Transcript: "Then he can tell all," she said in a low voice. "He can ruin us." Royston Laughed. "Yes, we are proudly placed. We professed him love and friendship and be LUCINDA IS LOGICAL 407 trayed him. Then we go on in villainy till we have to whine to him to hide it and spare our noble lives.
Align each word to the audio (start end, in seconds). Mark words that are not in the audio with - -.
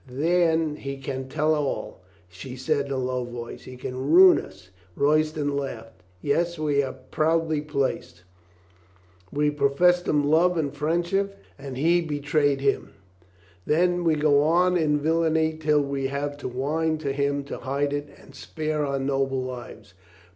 "Then 0.09 0.77
he 0.77 0.97
can 0.97 1.29
tell 1.29 1.53
all," 1.53 2.01
she 2.27 2.55
said 2.55 2.87
in 2.87 2.91
a 2.91 2.97
low 2.97 3.23
voice. 3.23 3.65
"He 3.65 3.77
can 3.77 4.09
ruin 4.09 4.39
us." 4.39 4.69
Royston 4.95 5.55
Laughed. 5.55 6.01
"Yes, 6.23 6.57
we 6.57 6.81
are 6.81 6.93
proudly 7.11 7.61
placed. 7.61 8.23
We 9.31 9.51
professed 9.51 10.07
him 10.07 10.23
love 10.27 10.57
and 10.57 10.75
friendship 10.75 11.37
and 11.59 11.75
be 11.75 11.81
LUCINDA 11.81 11.87
IS 11.87 12.01
LOGICAL 12.01 12.31
407 12.31 12.57
trayed 12.57 12.59
him. 12.61 12.93
Then 13.67 14.03
we 14.03 14.15
go 14.15 14.41
on 14.41 14.75
in 14.75 14.97
villainy 14.97 15.55
till 15.59 15.83
we 15.83 16.07
have 16.07 16.35
to 16.37 16.47
whine 16.47 16.97
to 16.97 17.13
him 17.13 17.43
to 17.43 17.59
hide 17.59 17.93
it 17.93 18.09
and 18.19 18.33
spare 18.33 18.83
our 18.83 18.97
noble 18.97 19.43
lives. 19.43 19.93